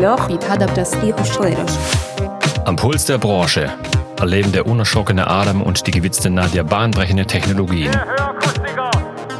[0.00, 1.70] العلاقة بهذا بتصحيح الشويرش
[2.64, 3.72] Am Puls der Branche
[4.18, 8.90] erleben der unerschrockene Adam und die gewitzte Nadja bahnbrechende Technologien Hörakustiker,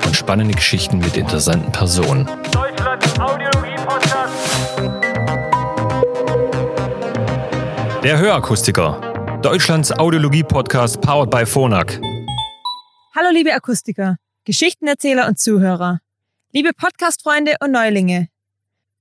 [0.06, 2.28] und spannende Geschichten mit interessanten Personen.
[2.52, 4.32] Deutschlands Audiologie-Podcast.
[8.04, 11.98] Der Hörakustiker, Deutschlands Audiologie-Podcast powered by Phonak.
[13.16, 15.98] Hallo liebe Akustiker, Geschichtenerzähler und Zuhörer,
[16.52, 18.28] liebe Podcast-Freunde und Neulinge.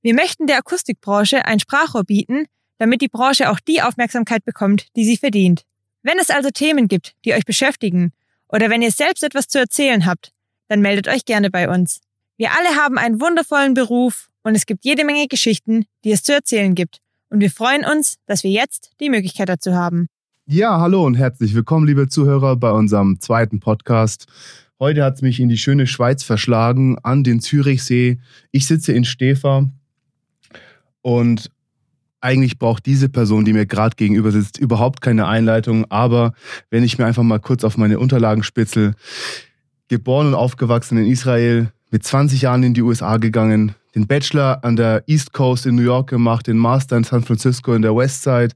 [0.02, 2.46] Wir möchten der Akustikbranche ein Sprachrohr bieten,
[2.78, 5.64] damit die Branche auch die Aufmerksamkeit bekommt, die sie verdient.
[6.02, 8.12] Wenn es also Themen gibt, die euch beschäftigen,
[8.48, 10.32] oder wenn ihr selbst etwas zu erzählen habt,
[10.68, 12.00] dann meldet euch gerne bei uns.
[12.38, 16.32] Wir alle haben einen wundervollen Beruf und es gibt jede Menge Geschichten, die es zu
[16.32, 17.00] erzählen gibt.
[17.28, 20.06] Und wir freuen uns, dass wir jetzt die Möglichkeit dazu haben.
[20.46, 24.26] Ja, hallo und herzlich willkommen, liebe Zuhörer, bei unserem zweiten Podcast.
[24.80, 28.18] Heute hat es mich in die schöne Schweiz verschlagen, an den Zürichsee.
[28.50, 29.70] Ich sitze in Stefa
[31.02, 31.50] und
[32.20, 35.86] eigentlich braucht diese Person, die mir gerade gegenüber sitzt, überhaupt keine Einleitung.
[35.90, 36.34] Aber
[36.68, 38.94] wenn ich mir einfach mal kurz auf meine Unterlagen spitzel,
[39.88, 44.76] geboren und aufgewachsen in Israel, mit 20 Jahren in die USA gegangen, den Bachelor an
[44.76, 48.22] der East Coast in New York gemacht, den Master in San Francisco in der West
[48.22, 48.54] Side,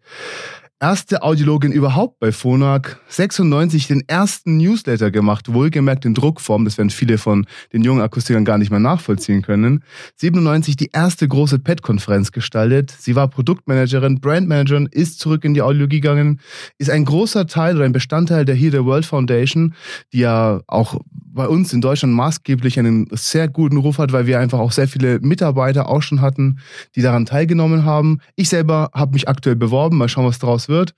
[0.85, 6.91] erste Audiologin überhaupt bei Phonak, 96 den ersten Newsletter gemacht, wohlgemerkt in Druckform, das werden
[6.91, 9.83] viele von den jungen Akustikern gar nicht mehr nachvollziehen können.
[10.17, 12.95] 97 die erste große PET-Konferenz gestaltet.
[12.99, 16.41] Sie war Produktmanagerin, Brandmanagerin, ist zurück in die Audiologie gegangen,
[16.77, 19.73] ist ein großer Teil oder ein Bestandteil der Hear the World Foundation,
[20.13, 21.01] die ja auch
[21.35, 24.87] bei uns in Deutschland maßgeblich einen sehr guten Ruf hat, weil wir einfach auch sehr
[24.87, 26.61] viele Mitarbeiter auch schon hatten,
[26.95, 28.21] die daran teilgenommen haben.
[28.37, 30.95] Ich selber habe mich aktuell beworben, mal schauen, was daraus wird.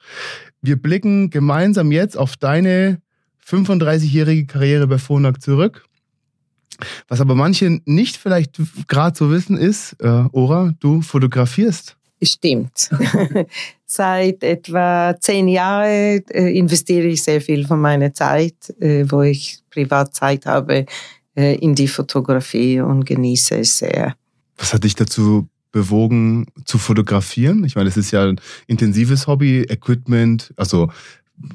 [0.61, 3.01] Wir blicken gemeinsam jetzt auf deine
[3.47, 5.85] 35-jährige Karriere bei Phonak zurück.
[7.09, 11.96] Was aber manche nicht vielleicht gerade so wissen ist, äh, Ora, du fotografierst.
[12.23, 12.91] Stimmt.
[13.87, 19.59] Seit etwa zehn Jahren äh, investiere ich sehr viel von meiner Zeit, äh, wo ich
[19.71, 20.87] Privatzeit habe,
[21.37, 24.15] äh, in die Fotografie und genieße es sehr.
[24.57, 27.65] Was hat dich dazu bewogen zu fotografieren?
[27.65, 30.91] Ich meine, es ist ja ein intensives Hobby, Equipment, also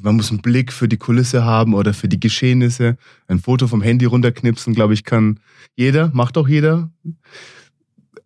[0.02, 2.98] man muss einen Blick für die Kulisse haben oder für die Geschehnisse.
[3.28, 5.40] Ein Foto vom Handy runterknipsen, glaube ich, kann
[5.76, 6.92] jeder, macht auch jeder.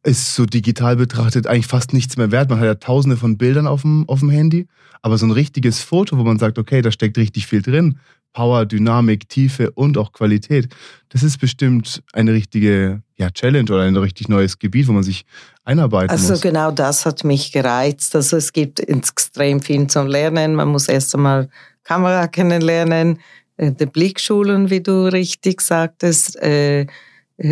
[0.06, 2.50] Ist so digital betrachtet eigentlich fast nichts mehr wert.
[2.50, 4.68] Man hat ja tausende von Bildern auf dem, auf dem Handy,
[5.02, 7.98] aber so ein richtiges Foto, wo man sagt, okay, da steckt richtig viel drin.
[8.32, 10.68] Power, Dynamik, Tiefe und auch Qualität.
[11.10, 15.26] Das ist bestimmt eine richtige ja, Challenge oder ein richtig neues Gebiet, wo man sich
[15.64, 16.42] einarbeiten Also muss.
[16.42, 18.16] genau das hat mich gereizt.
[18.16, 20.54] Also es gibt extrem viel zum Lernen.
[20.54, 21.50] Man muss erst einmal
[21.84, 23.20] Kamera kennenlernen,
[23.58, 26.88] äh, den Blick schulen, wie du richtig sagtest, äh,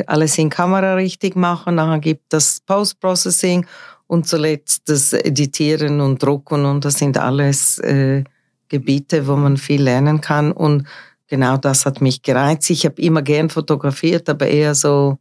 [0.07, 1.77] alles in Kamera richtig machen.
[1.77, 3.65] Dann gibt das Post-Processing
[4.07, 8.23] und zuletzt das Editieren und Drucken und das sind alles äh,
[8.69, 10.87] Gebiete, wo man viel lernen kann und
[11.27, 12.69] genau das hat mich gereizt.
[12.69, 15.17] Ich habe immer gern fotografiert, aber eher so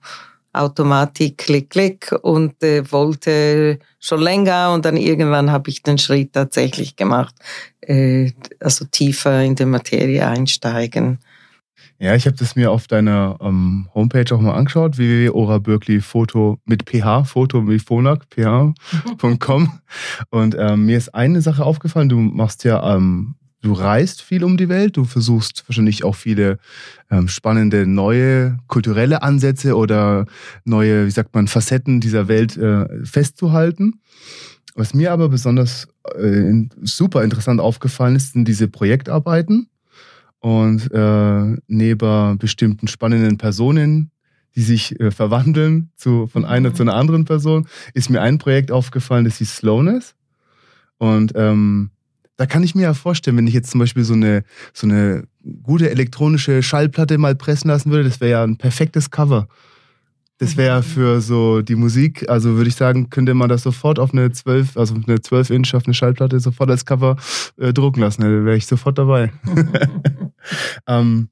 [0.53, 6.35] Automatik, klick, klick und äh, wollte schon länger und dann irgendwann habe ich den Schritt
[6.35, 7.35] tatsächlich gemacht,
[7.81, 11.19] äh, also tiefer in die Materie einsteigen.
[12.03, 17.23] Ja, ich habe das mir auf deiner ähm, Homepage auch mal angeschaut, www.orabirkley-foto mit ph,
[17.27, 19.79] foto wie Phonak, ph.com.
[20.31, 24.57] Und ähm, mir ist eine Sache aufgefallen, du machst ja, ähm, du reist viel um
[24.57, 26.59] die Welt, du versuchst wahrscheinlich auch viele
[27.09, 30.27] ähm, spannende neue kulturelle Ansätze oder
[30.65, 34.01] neue, wie sagt man, Facetten dieser Welt äh, festzuhalten.
[34.75, 35.87] Was mir aber besonders
[36.17, 39.69] äh, super interessant aufgefallen ist, sind diese Projektarbeiten
[40.43, 44.11] und äh, neben bestimmten spannenden Personen,
[44.57, 46.75] die sich äh, verwandeln zu, von einer Mhm.
[46.75, 50.17] zu einer anderen Person, ist mir ein Projekt aufgefallen, das hieß Slowness.
[50.99, 51.91] Und ähm,
[52.37, 54.43] da kann ich mir ja vorstellen, wenn ich jetzt zum Beispiel so eine,
[54.73, 55.25] so eine
[55.63, 59.47] gute elektronische Schallplatte mal pressen lassen würde, das wäre ja ein perfektes Cover.
[60.39, 64.13] Das wäre für so die Musik, also würde ich sagen, könnte man das sofort auf
[64.13, 67.15] eine 12, also eine 12 Inch, auf eine Schallplatte sofort als Cover
[67.59, 68.23] äh, drucken lassen.
[68.23, 69.31] Da wäre ich sofort dabei.
[70.87, 71.29] ähm,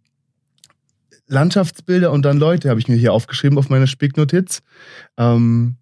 [1.26, 4.62] Landschaftsbilder und dann Leute habe ich mir hier aufgeschrieben auf meiner Spicknotiz.
[5.16, 5.76] Ähm,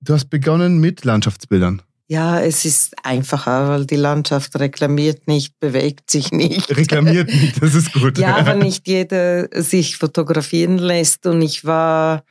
[0.00, 1.82] du hast begonnen mit Landschaftsbildern.
[2.08, 6.74] Ja, es ist einfacher, weil die Landschaft reklamiert nicht, bewegt sich nicht.
[6.76, 8.16] Reklamiert nicht, das ist gut.
[8.16, 11.26] Ja, aber nicht jeder sich fotografieren lässt.
[11.26, 12.22] Und ich war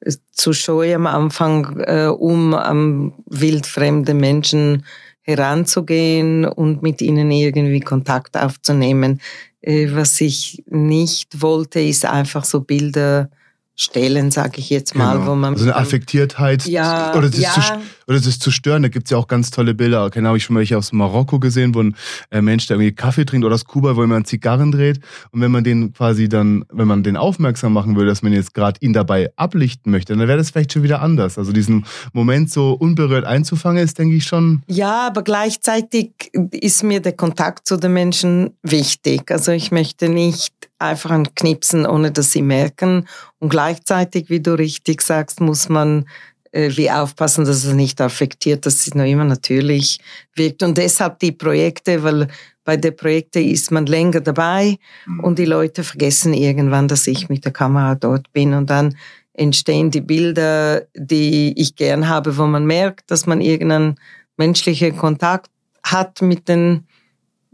[0.00, 4.84] äh, zu scheu am Anfang, äh, um am wildfremde Menschen
[5.22, 9.20] heranzugehen und mit ihnen irgendwie Kontakt aufzunehmen.
[9.66, 13.30] Äh, was ich nicht wollte, ist einfach so Bilder
[13.78, 15.30] Stellen, sage ich jetzt mal, Genau.
[15.30, 17.50] wo man also eine Affektiertheit Ja, oder das, ja.
[17.52, 17.60] zu,
[18.06, 18.82] oder das zu stören.
[18.82, 20.08] Da gibt's ja auch ganz tolle Bilder.
[20.08, 21.94] Keine habe ich schon mal welche aus Marokko gesehen, wo ein
[22.30, 25.00] äh, Mensch, der irgendwie Kaffee trinkt oder aus Kuba, wo man Zigarren dreht.
[25.30, 28.54] Und wenn man den quasi dann, wenn man den aufmerksam machen will, dass man jetzt
[28.54, 31.36] gerade ihn dabei ablichten möchte, dann wäre das vielleicht schon wieder anders.
[31.36, 31.84] Also diesen
[32.14, 34.62] Moment so unberührt einzufangen, ist, denke ich, schon.
[34.68, 36.12] Ja, aber gleichzeitig
[36.50, 39.30] ist mir der Kontakt zu den Menschen wichtig.
[39.30, 43.06] Also ich möchte nicht einfach ein Knipsen, ohne dass sie merken.
[43.38, 46.06] Und gleichzeitig, wie du richtig sagst, muss man
[46.52, 50.00] äh, wie aufpassen, dass es nicht affektiert, dass es noch immer natürlich
[50.34, 50.62] wirkt.
[50.62, 52.28] Und deshalb die Projekte, weil
[52.64, 54.78] bei den Projekten ist man länger dabei
[55.22, 58.96] und die Leute vergessen irgendwann, dass ich mit der Kamera dort bin und dann
[59.34, 63.96] entstehen die Bilder, die ich gern habe, wo man merkt, dass man irgendeinen
[64.36, 65.50] menschlichen Kontakt
[65.84, 66.86] hat mit den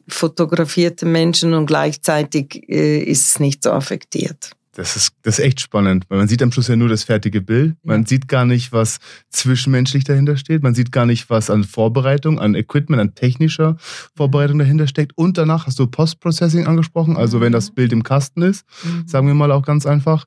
[0.09, 4.53] fotografierten Menschen und gleichzeitig äh, ist es nicht so affektiert.
[4.75, 7.43] Das ist, das ist echt spannend, weil man sieht am Schluss ja nur das fertige
[7.43, 7.77] Bild.
[7.83, 10.63] Man sieht gar nicht, was zwischenmenschlich dahinter steht.
[10.63, 13.77] Man sieht gar nicht, was an Vorbereitung, an Equipment, an technischer
[14.17, 15.13] Vorbereitung dahinter steckt.
[15.17, 18.65] Und danach hast du Post-Processing angesprochen, also wenn das Bild im Kasten ist,
[19.07, 20.25] sagen wir mal auch ganz einfach.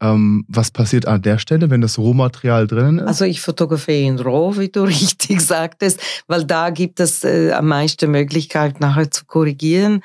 [0.00, 3.06] Ähm, was passiert an der Stelle, wenn das Rohmaterial drinnen ist?
[3.06, 7.68] Also ich fotografiere in RAW, wie du richtig sagtest, weil da gibt es äh, am
[7.68, 10.02] meisten Möglichkeit, nachher zu korrigieren.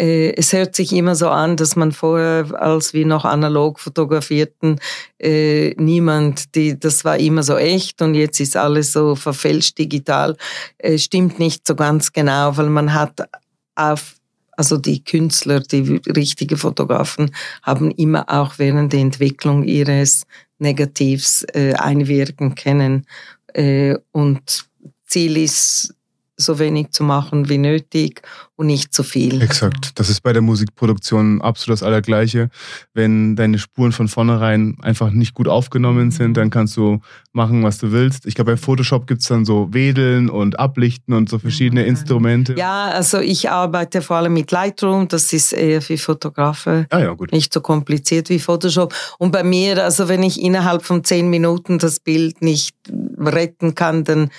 [0.00, 4.80] Äh, es hört sich immer so an, dass man vorher, als wir noch analog fotografierten,
[5.18, 10.36] äh, niemand, die, das war immer so echt und jetzt ist alles so verfälscht digital.
[10.78, 13.28] Äh, stimmt nicht so ganz genau, weil man hat
[13.74, 14.14] auf
[14.56, 20.24] also die Künstler, die richtige Fotografen, haben immer auch während der Entwicklung ihres
[20.58, 23.06] Negativs äh, einwirken können.
[23.54, 24.68] Äh, und
[25.06, 25.94] Ziel ist,
[26.40, 28.22] so wenig zu machen wie nötig
[28.56, 29.40] und nicht zu viel.
[29.40, 29.98] Exakt.
[29.98, 32.50] Das ist bei der Musikproduktion absolut das Allergleiche.
[32.92, 37.00] Wenn deine Spuren von vornherein einfach nicht gut aufgenommen sind, dann kannst du
[37.32, 38.26] machen, was du willst.
[38.26, 42.54] Ich glaube, bei Photoshop gibt's dann so Wedeln und Ablichten und so verschiedene Instrumente.
[42.58, 47.12] Ja, also ich arbeite vor allem mit Lightroom, das ist eher für Fotografen Ah ja,
[47.12, 47.32] gut.
[47.32, 48.94] nicht so kompliziert wie Photoshop.
[49.18, 52.76] Und bei mir, also wenn ich innerhalb von zehn Minuten das Bild nicht
[53.18, 54.30] retten kann, dann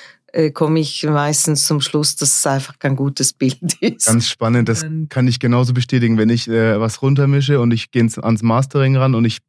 [0.54, 4.06] komme ich meistens zum Schluss, dass es einfach kein gutes Bild ist.
[4.08, 8.02] Ganz spannend, das kann ich genauso bestätigen, wenn ich äh, was runtermische und ich gehe
[8.02, 9.40] ins- ans Mastering ran und ich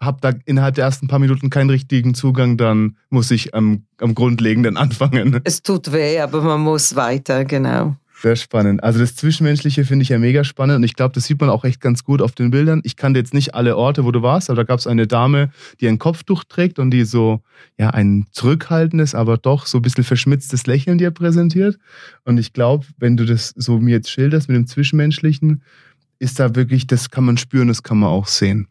[0.00, 4.14] habe da innerhalb der ersten paar Minuten keinen richtigen Zugang, dann muss ich am, am
[4.14, 5.40] Grundlegenden anfangen.
[5.44, 7.96] es tut weh, aber man muss weiter, genau.
[8.20, 8.82] Sehr spannend.
[8.82, 11.64] Also das Zwischenmenschliche finde ich ja mega spannend und ich glaube, das sieht man auch
[11.64, 12.80] echt ganz gut auf den Bildern.
[12.82, 15.50] Ich kannte jetzt nicht alle Orte, wo du warst, aber da gab es eine Dame,
[15.80, 17.42] die ein Kopftuch trägt und die so,
[17.78, 21.78] ja, ein zurückhaltendes, aber doch so ein bisschen verschmitztes Lächeln dir präsentiert.
[22.24, 25.62] Und ich glaube, wenn du das so mir jetzt schilderst mit dem Zwischenmenschlichen,
[26.18, 28.66] ist da wirklich, das kann man spüren, das kann man auch sehen.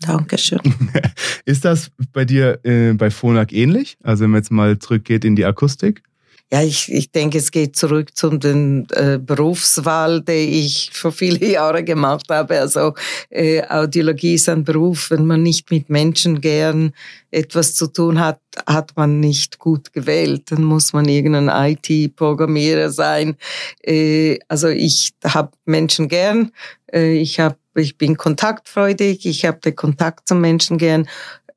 [0.00, 0.60] Dankeschön.
[1.44, 3.98] Ist das bei dir äh, bei Phonak ähnlich?
[4.02, 6.02] Also wenn man jetzt mal zurückgeht in die Akustik?
[6.52, 11.46] Ja, ich, ich denke, es geht zurück zu den äh, Berufswahl, die ich vor viele
[11.52, 12.58] Jahre gemacht habe.
[12.58, 12.94] Also
[13.30, 16.92] äh, Audiologie ist ein Beruf, wenn man nicht mit Menschen gern
[17.30, 20.50] etwas zu tun hat, hat man nicht gut gewählt.
[20.50, 23.36] Dann muss man irgendein IT-Programmierer sein.
[23.82, 26.50] Äh, also ich habe Menschen gern.
[26.92, 29.24] Äh, ich hab, ich bin kontaktfreudig.
[29.24, 31.06] Ich habe den Kontakt zum Menschen gern.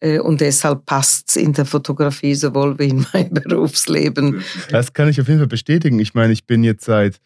[0.04, 4.44] Äh, Und deshalb passt's in der Fotografie sowohl wie in meinem Berufsleben.
[4.70, 5.98] Das kann ich auf jeden Fall bestätigen.
[6.00, 7.20] Ich meine, ich bin jetzt seit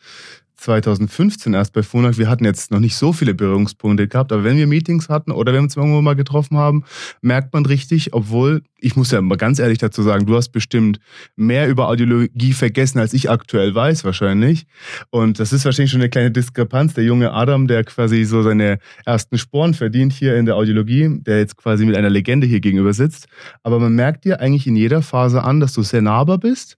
[0.58, 2.18] 2015 erst bei Phonak.
[2.18, 5.54] Wir hatten jetzt noch nicht so viele Berührungspunkte gehabt, aber wenn wir Meetings hatten oder
[5.54, 6.84] wenn wir uns irgendwo mal getroffen haben,
[7.22, 11.00] merkt man richtig, obwohl, ich muss ja mal ganz ehrlich dazu sagen, du hast bestimmt
[11.36, 14.66] mehr über Audiologie vergessen, als ich aktuell weiß wahrscheinlich.
[15.10, 16.96] Und das ist wahrscheinlich schon eine kleine Diskrepanz.
[16.96, 21.40] Der junge Adam, der quasi so seine ersten Sporen verdient hier in der Audiologie, der
[21.40, 23.28] jetzt quasi mit einer Legende hier gegenüber sitzt.
[23.64, 26.78] Aber man merkt dir eigentlich in jeder Phase an, dass du sehr nahbar bist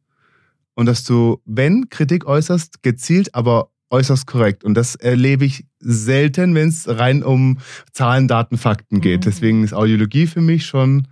[0.79, 4.63] und dass du, wenn Kritik äußerst, gezielt, aber äußerst korrekt.
[4.63, 7.57] Und das erlebe ich selten, wenn es rein um
[7.91, 9.19] Zahlen, Daten, Fakten geht.
[9.19, 9.29] Mhm.
[9.29, 11.05] Deswegen ist Audiologie für mich schon,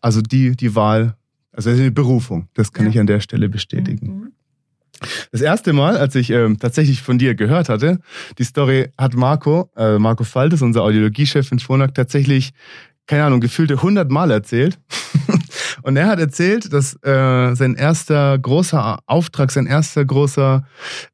[0.00, 1.16] also die, die Wahl,
[1.50, 2.46] also eine Berufung.
[2.54, 2.92] Das kann Ja.
[2.92, 4.06] ich an der Stelle bestätigen.
[4.06, 4.32] Mhm.
[5.32, 7.98] Das erste Mal, als ich ähm, tatsächlich von dir gehört hatte,
[8.38, 12.52] die Story hat Marco, äh, Marco Faltes, unser Audiologiechef in Phonak, tatsächlich,
[13.08, 14.78] keine Ahnung, gefühlte 100 Mal erzählt.
[15.84, 20.64] Und er hat erzählt, dass äh, sein erster großer Auftrag, sein erster großer,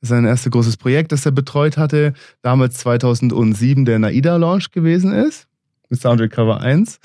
[0.00, 5.48] sein erster großes Projekt, das er betreut hatte, damals 2007 der Naida-Launch gewesen ist.
[5.88, 7.00] Mit Soundtrack Cover 1.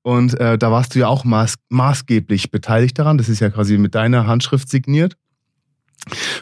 [0.00, 3.18] Und äh, da warst du ja auch maß, maßgeblich beteiligt daran.
[3.18, 5.18] Das ist ja quasi mit deiner Handschrift signiert.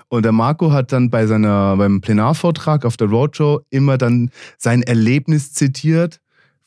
[0.08, 4.84] Und der Marco hat dann bei seiner, beim Plenarvortrag auf der Roadshow immer dann sein
[4.84, 6.20] Erlebnis zitiert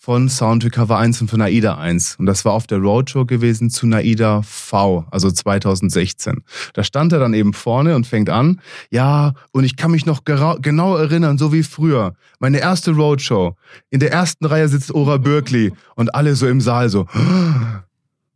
[0.03, 2.15] von Sound Recover 1 und von AIDA 1.
[2.15, 6.41] Und das war auf der Roadshow gewesen zu AIDA V, also 2016.
[6.73, 10.23] Da stand er dann eben vorne und fängt an, ja, und ich kann mich noch
[10.25, 12.15] genau erinnern, so wie früher.
[12.39, 13.55] Meine erste Roadshow.
[13.91, 17.05] In der ersten Reihe sitzt Ora Berkeley und alle so im Saal so.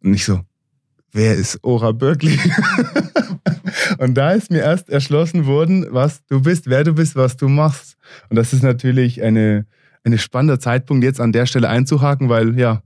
[0.04, 0.42] Und ich so,
[1.14, 2.38] wer ist Ora Berkeley?
[3.98, 7.50] und da ist mir erst erschlossen worden, was du bist, wer du bist, was du
[7.50, 7.98] machst.
[8.30, 9.66] Und das ist natürlich eine,
[10.06, 12.82] ein spannender Zeitpunkt, jetzt an der Stelle einzuhaken, weil ja,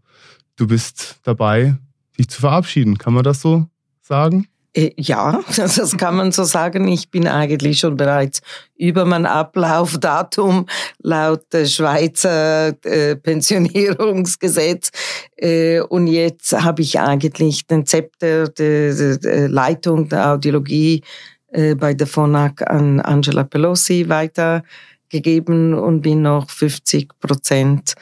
[0.55, 1.75] du bist dabei,
[2.17, 2.97] dich zu verabschieden.
[2.97, 3.65] Kann man das so
[4.01, 4.47] sagen?
[4.73, 6.87] Äh, ja, das kann man so sagen.
[6.87, 8.41] Ich bin eigentlich schon bereits
[8.77, 10.65] über mein Ablaufdatum
[11.01, 14.91] laut Schweizer äh, Pensionierungsgesetz.
[15.35, 21.03] Äh, und jetzt habe ich eigentlich den Zepter der, Leitung der Audiologie
[21.51, 24.07] bei der FONAC an Angela Pelosi
[25.09, 27.95] weitergegeben und bin noch 50 Prozent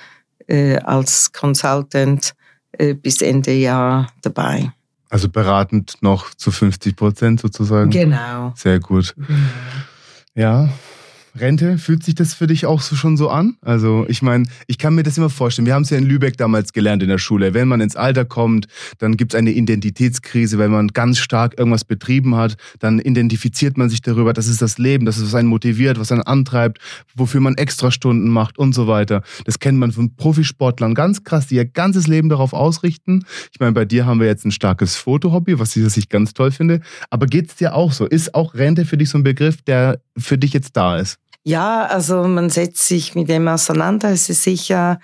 [0.48, 2.34] äh, als Consultant
[2.74, 4.72] äh, bis Ende Jahr dabei.
[5.10, 7.90] Also beratend noch zu 50 Prozent sozusagen.
[7.90, 8.54] Genau.
[8.56, 9.16] Sehr gut.
[9.16, 9.40] Genau.
[10.36, 10.70] Ja,
[11.40, 13.58] Rente, fühlt sich das für dich auch so schon so an?
[13.62, 15.66] Also ich meine, ich kann mir das immer vorstellen.
[15.66, 17.54] Wir haben es ja in Lübeck damals gelernt in der Schule.
[17.54, 18.68] Wenn man ins Alter kommt,
[18.98, 20.58] dann gibt es eine Identitätskrise.
[20.58, 24.78] Wenn man ganz stark irgendwas betrieben hat, dann identifiziert man sich darüber, das ist das
[24.78, 26.80] Leben, das ist, was einen motiviert, was einen antreibt,
[27.16, 29.22] wofür man extra Stunden macht und so weiter.
[29.46, 33.26] Das kennt man von Profisportlern ganz krass, die ihr ganzes Leben darauf ausrichten.
[33.52, 36.34] Ich meine, bei dir haben wir jetzt ein starkes Fotohobby, was ich, was ich ganz
[36.34, 36.82] toll finde.
[37.10, 38.06] Aber geht es dir auch so?
[38.06, 41.20] Ist auch Rente für dich so ein Begriff, der für dich jetzt da ist?
[41.48, 44.10] Ja, also man setzt sich mit dem auseinander.
[44.10, 45.00] Es ist sicher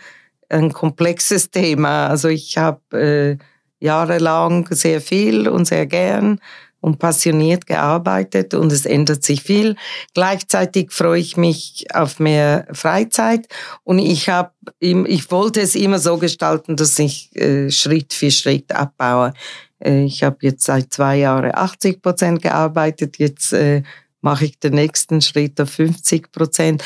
[0.50, 2.08] ein komplexes Thema.
[2.08, 3.38] Also ich habe äh,
[3.80, 6.42] jahrelang sehr viel und sehr gern
[6.82, 9.78] und passioniert gearbeitet und es ändert sich viel.
[10.16, 13.48] Gleichzeitig freue ich mich auf mehr Freizeit
[13.86, 18.76] und ich habe, ich wollte es immer so gestalten, dass ich äh, Schritt für Schritt
[18.76, 19.32] abbaue.
[19.80, 23.84] Äh, ich habe jetzt seit zwei Jahren 80 Prozent gearbeitet, jetzt äh,
[24.24, 26.84] mache ich den nächsten Schritt auf 50 Prozent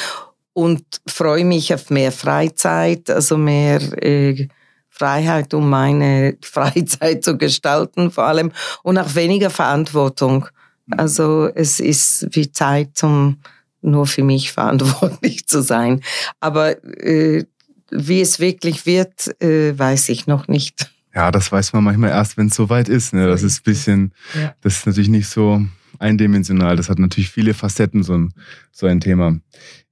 [0.53, 4.47] und freue mich auf mehr Freizeit, also mehr äh,
[4.89, 8.51] Freiheit, um meine Freizeit zu gestalten vor allem
[8.83, 10.47] und auch weniger Verantwortung.
[10.89, 13.37] Also es ist wie Zeit zum
[13.81, 16.01] nur für mich verantwortlich zu sein.
[16.39, 17.45] Aber äh,
[17.91, 20.91] wie es wirklich wird, äh, weiß ich noch nicht.
[21.13, 23.13] Ja, das weiß man manchmal erst, wenn es soweit ist.
[23.13, 23.27] Ne?
[23.27, 24.55] Das ist ein bisschen, ja.
[24.61, 25.63] das ist natürlich nicht so
[25.99, 26.75] eindimensional.
[26.75, 28.33] Das hat natürlich viele Facetten, so ein,
[28.71, 29.37] so ein Thema.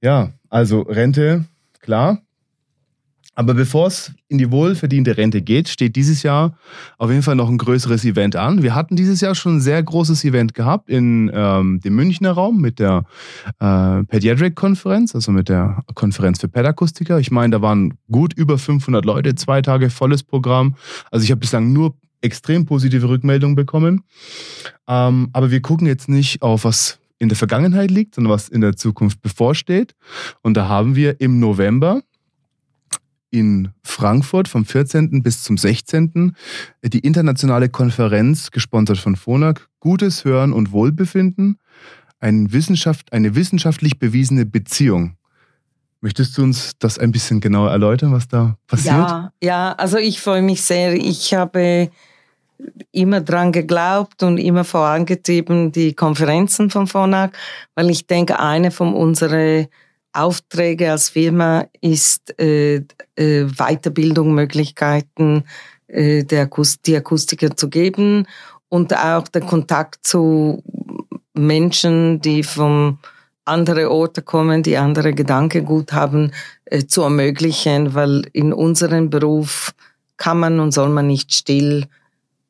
[0.00, 1.44] Ja, also Rente,
[1.80, 2.22] klar.
[3.38, 6.56] Aber bevor es in die wohlverdiente Rente geht, steht dieses Jahr
[6.96, 8.62] auf jeden Fall noch ein größeres Event an.
[8.62, 12.62] Wir hatten dieses Jahr schon ein sehr großes Event gehabt in ähm, dem Münchner Raum
[12.62, 13.04] mit der
[13.60, 17.20] äh, Pediatric-Konferenz, also mit der Konferenz für Pädakustiker.
[17.20, 20.74] Ich meine, da waren gut über 500 Leute, zwei Tage volles Programm.
[21.10, 21.94] Also ich habe bislang nur
[22.26, 24.02] extrem positive Rückmeldungen bekommen.
[24.86, 28.60] Ähm, aber wir gucken jetzt nicht auf was in der Vergangenheit liegt, sondern was in
[28.60, 29.94] der Zukunft bevorsteht.
[30.42, 32.02] Und da haben wir im November
[33.30, 35.22] in Frankfurt vom 14.
[35.22, 36.34] bis zum 16.
[36.82, 41.58] die internationale Konferenz, gesponsert von FONAC, Gutes Hören und Wohlbefinden,
[42.18, 45.16] ein Wissenschaft, eine wissenschaftlich bewiesene Beziehung.
[46.00, 48.94] Möchtest du uns das ein bisschen genauer erläutern, was da passiert?
[48.94, 50.94] Ja, ja also ich freue mich sehr.
[50.94, 51.90] Ich habe
[52.92, 57.36] immer dran geglaubt und immer vorangetrieben die Konferenzen von FONAC,
[57.74, 59.66] weil ich denke, eine von unseren
[60.12, 62.82] Aufträge als Firma ist äh,
[63.16, 65.44] äh, Weiterbildung, Möglichkeiten
[65.88, 68.26] äh, der Akust die Akustiker zu geben
[68.68, 70.62] und auch der Kontakt zu
[71.34, 72.98] Menschen, die vom
[73.44, 76.32] andere Orte kommen, die andere Gedankengut haben,
[76.64, 79.72] äh, zu ermöglichen, weil in unserem Beruf
[80.16, 81.86] kann man und soll man nicht still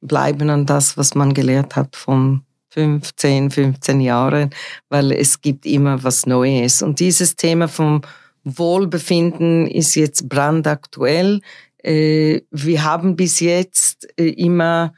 [0.00, 4.50] bleiben an das, was man gelehrt hat von 15, 15 Jahren,
[4.88, 6.83] weil es gibt immer was Neues.
[6.83, 8.03] Und dieses Thema vom
[8.45, 11.41] Wohlbefinden ist jetzt brandaktuell.
[11.83, 14.93] Äh, wir haben bis jetzt äh, immer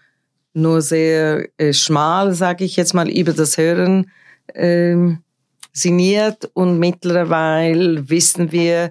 [0.55, 4.11] nur sehr äh, schmal, sage ich jetzt mal, über das Hören
[4.55, 5.19] ähm,
[5.73, 8.91] signiert und mittlerweile wissen wir,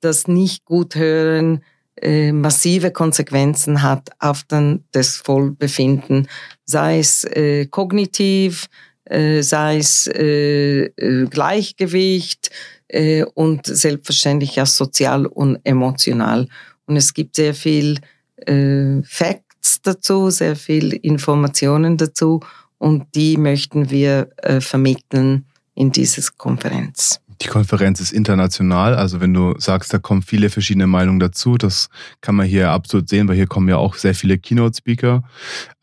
[0.00, 1.64] dass nicht gut hören
[2.02, 6.28] äh, massive Konsequenzen hat auf dann das Wohlbefinden,
[6.64, 8.68] sei es äh, kognitiv,
[9.04, 12.50] äh, sei es äh, äh, Gleichgewicht
[12.88, 16.48] äh, und selbstverständlich auch sozial und emotional.
[16.86, 17.98] Und es gibt sehr viel
[18.46, 22.40] äh, Facts dazu, sehr viel Informationen dazu
[22.78, 27.20] und die möchten wir äh, vermitteln in dieses Konferenz.
[27.40, 31.88] Die Konferenz ist international, also wenn du sagst, da kommen viele verschiedene Meinungen dazu, das
[32.20, 35.22] kann man hier absolut sehen, weil hier kommen ja auch sehr viele Keynote-Speaker.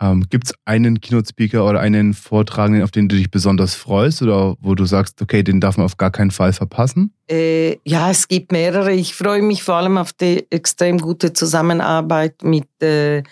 [0.01, 4.55] Ähm, Gibt es einen Keynote-Speaker oder einen Vortragenden, auf den du dich besonders freust oder
[4.59, 7.13] wo du sagst, okay, den darf man auf gar keinen Fall verpassen?
[7.29, 8.91] Äh, ja, es gibt mehrere.
[8.91, 13.23] Ich freue mich vor allem auf die extrem gute Zusammenarbeit mit äh,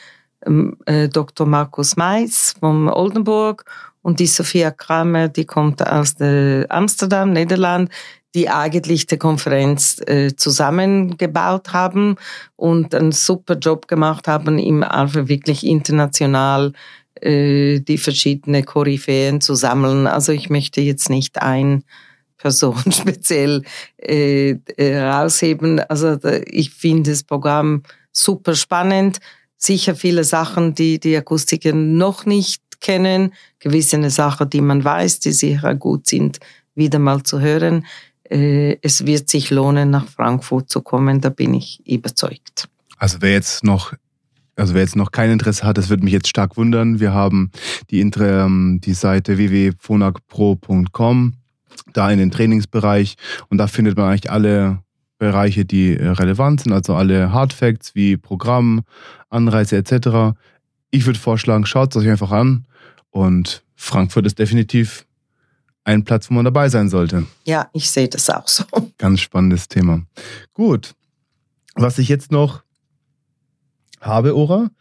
[0.85, 1.47] äh, Dr.
[1.47, 3.65] Markus Mais vom Oldenburg
[4.01, 7.89] und die Sophia Kramer, die kommt aus der Amsterdam, Niederland,
[8.35, 12.15] die eigentlich die Konferenz äh, zusammengebaut haben
[12.55, 16.73] und einen super Job gemacht haben, im einfach wirklich international
[17.21, 20.07] äh, die verschiedenen Koryphäen zu sammeln.
[20.07, 21.83] Also ich möchte jetzt nicht ein
[22.37, 23.63] Person speziell
[23.97, 25.79] äh, äh, rausheben.
[25.79, 29.19] Also da, ich finde das Programm super spannend.
[29.63, 35.31] Sicher viele Sachen, die die Akustiker noch nicht kennen, gewisse Sachen, die man weiß, die
[35.31, 36.39] sicher gut sind,
[36.75, 37.85] wieder mal zu hören.
[38.29, 42.67] Äh, es wird sich lohnen, nach Frankfurt zu kommen, da bin ich überzeugt.
[42.97, 43.93] Also wer jetzt noch
[44.55, 46.99] also wer jetzt noch kein Interesse hat, das würde mich jetzt stark wundern.
[46.99, 47.49] Wir haben
[47.89, 51.33] die, Intre, ähm, die Seite www.phonakpro.com,
[51.93, 53.15] da in den Trainingsbereich
[53.49, 54.83] und da findet man eigentlich alle
[55.23, 58.83] Bereiche, die äh, relevant sind, also alle Hardfacts wie Programm,
[59.29, 60.37] Anreise etc.
[60.91, 62.65] Ich würde vorschlagen, schaut es euch einfach an
[63.09, 65.05] und Frankfurt ist definitiv
[65.85, 67.25] ein Platz, wo man dabei sein sollte.
[67.45, 68.65] Ja, ich sehe das auch so.
[68.97, 70.01] Ganz spannendes Thema.
[70.53, 70.93] Gut.
[71.75, 72.63] Was ich jetzt noch
[74.01, 74.71] habe, Ora,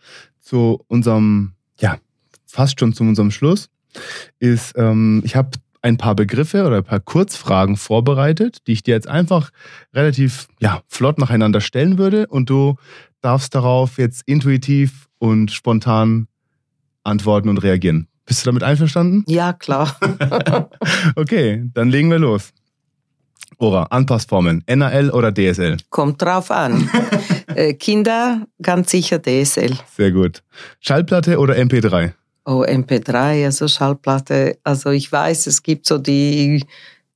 [0.40, 1.98] zu unserem, ja,
[2.46, 3.70] fast schon zu unserem Schluss,
[4.40, 5.50] ist, ähm, ich habe
[5.82, 9.50] ein paar Begriffe oder ein paar Kurzfragen vorbereitet, die ich dir jetzt einfach
[9.92, 12.76] relativ ja, flott nacheinander stellen würde und du
[13.20, 16.28] darfst darauf jetzt intuitiv und spontan
[17.04, 18.08] antworten und reagieren.
[18.24, 19.24] Bist du damit einverstanden?
[19.26, 19.96] Ja, klar.
[21.16, 22.52] okay, dann legen wir los.
[23.58, 25.76] Ora, Anpassformeln, NAL oder DSL?
[25.90, 26.88] Kommt drauf an.
[27.54, 29.76] Äh, Kinder, ganz sicher DSL.
[29.94, 30.42] Sehr gut.
[30.80, 32.14] Schallplatte oder MP3?
[32.44, 34.58] Oh, MP3, also Schallplatte.
[34.64, 36.64] Also ich weiß, es gibt so die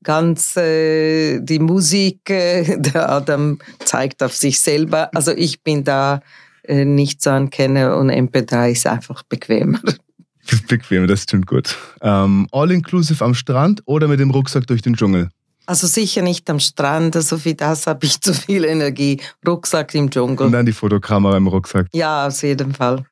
[0.02, 5.10] ganz äh, die Musik, äh, der Adam zeigt auf sich selber.
[5.14, 6.20] Also ich bin da
[6.62, 9.80] äh, nicht so ein Kenner und MP3 ist einfach bequemer.
[10.68, 11.76] Bequem, das stimmt gut.
[12.00, 15.28] Ähm, All-inclusive am Strand oder mit dem Rucksack durch den Dschungel?
[15.66, 19.20] Also sicher nicht am Strand, also für das habe ich zu viel Energie.
[19.46, 20.50] Rucksack im Und Dschungel.
[20.50, 21.88] dann die Fotokamera im Rucksack.
[21.92, 23.04] Ja, auf jeden Fall.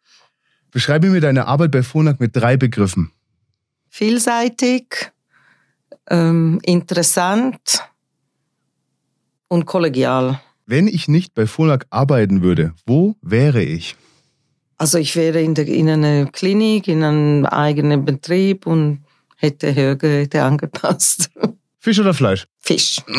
[0.75, 3.13] Beschreibe mir deine Arbeit bei Phonak mit drei Begriffen.
[3.89, 5.13] Vielseitig,
[6.11, 7.85] ähm, interessant
[9.47, 10.41] und kollegial.
[10.67, 13.95] Wenn ich nicht bei Phonak arbeiten würde, wo wäre ich?
[14.77, 19.05] Also ich wäre in, der, in einer Klinik, in einem eigenen Betrieb und
[19.37, 21.31] hätte Hörgeräte angepasst.
[21.79, 22.49] Fisch oder Fleisch?
[22.59, 23.01] Fisch.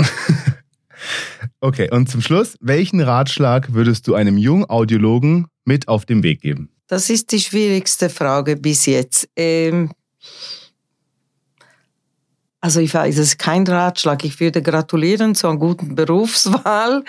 [1.60, 6.42] Okay, und zum Schluss, welchen Ratschlag würdest du einem jungen Audiologen mit auf den Weg
[6.42, 6.70] geben?
[6.88, 9.28] Das ist die schwierigste Frage bis jetzt.
[9.36, 9.92] Ähm,
[12.62, 14.24] also ich weiß, es ist kein Ratschlag.
[14.24, 17.04] Ich würde gratulieren zu einer guten Berufswahl.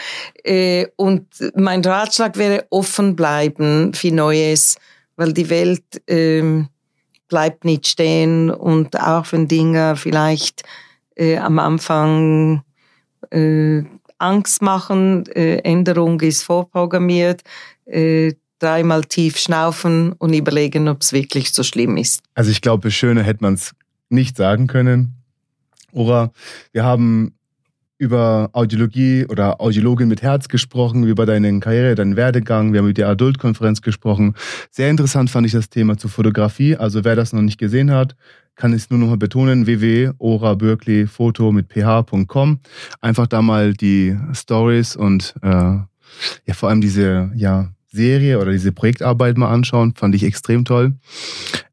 [0.44, 4.76] Äh, und mein Ratschlag wäre offen bleiben für Neues,
[5.16, 6.68] weil die Welt ähm,
[7.28, 10.62] bleibt nicht stehen und auch wenn Dinge vielleicht
[11.16, 12.62] äh, am Anfang
[13.30, 13.82] äh,
[14.18, 17.42] Angst machen, Änderung ist vorprogrammiert,
[18.58, 22.22] dreimal tief schnaufen und überlegen, ob es wirklich so schlimm ist.
[22.34, 23.74] Also ich glaube, schöner hätte man es
[24.08, 25.14] nicht sagen können.
[25.92, 26.32] Ora,
[26.72, 27.32] wir haben
[27.98, 32.72] über Audiologie oder Audiologin mit Herz gesprochen, über deine Karriere, deinen Werdegang.
[32.72, 34.34] Wir haben über die Adultkonferenz gesprochen.
[34.70, 36.76] Sehr interessant fand ich das Thema zur Fotografie.
[36.76, 38.14] Also wer das noch nicht gesehen hat,
[38.54, 42.60] kann es nur noch mal betonen, www.ora-birkley-foto mit ph.com.
[43.00, 48.72] Einfach da mal die Stories und äh, ja vor allem diese ja, Serie oder diese
[48.72, 49.94] Projektarbeit mal anschauen.
[49.96, 50.94] Fand ich extrem toll.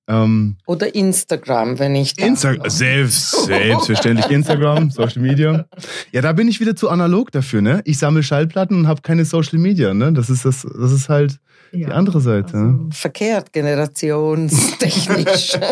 [0.07, 5.65] Ähm, Oder Instagram, wenn ich da Instagram, selbst, selbstverständlich Instagram, Social Media.
[6.11, 7.81] Ja, da bin ich wieder zu analog dafür, ne?
[7.85, 10.11] Ich sammle Schallplatten und habe keine Social Media, ne?
[10.11, 11.39] Das ist das, das ist halt
[11.73, 12.57] die andere Seite.
[12.57, 12.89] ne?
[12.91, 15.57] verkehrt, generationstechnisch.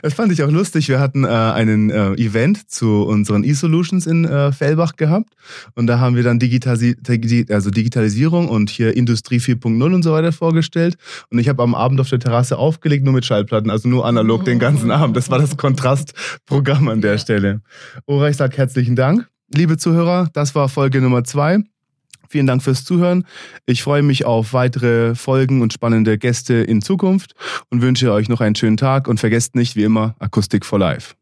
[0.00, 0.88] Das fand ich auch lustig.
[0.88, 5.34] Wir hatten äh, einen äh, Event zu unseren E-Solutions in äh, Fellbach gehabt
[5.74, 10.12] und da haben wir dann Digitasi Digi- also Digitalisierung und hier Industrie 4.0 und so
[10.12, 10.96] weiter vorgestellt
[11.30, 14.44] und ich habe am Abend auf der Terrasse aufgelegt, nur mit Schallplatten, also nur analog
[14.44, 15.16] den ganzen Abend.
[15.16, 17.60] Das war das Kontrastprogramm an der Stelle.
[18.06, 19.28] Ora, ich sage herzlichen Dank.
[19.52, 21.58] Liebe Zuhörer, das war Folge Nummer zwei.
[22.28, 23.24] Vielen Dank fürs Zuhören.
[23.66, 27.34] Ich freue mich auf weitere Folgen und spannende Gäste in Zukunft
[27.70, 31.14] und wünsche euch noch einen schönen Tag und vergesst nicht, wie immer, Akustik for Life.